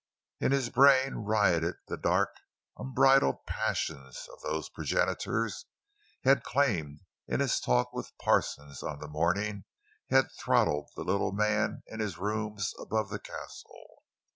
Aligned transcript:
In 0.39 0.51
his 0.51 0.71
brain 0.71 1.13
rioted 1.13 1.75
the 1.87 1.95
dark, 1.95 2.31
unbridled 2.75 3.45
passions 3.45 4.27
of 4.33 4.41
those 4.41 4.67
progenitors 4.67 5.67
he 6.23 6.29
had 6.29 6.41
claimed 6.41 7.01
in 7.27 7.39
his 7.39 7.59
talk 7.59 7.93
with 7.93 8.11
Parsons 8.19 8.81
on 8.81 8.97
the 8.99 9.07
morning 9.07 9.63
he 10.07 10.15
had 10.15 10.31
throttled 10.43 10.89
the 10.95 11.03
little 11.03 11.33
man 11.33 11.83
in 11.85 11.99
his 11.99 12.17
rooms 12.17 12.73
above 12.79 13.09
the 13.11 13.19
Castle. 13.19 14.01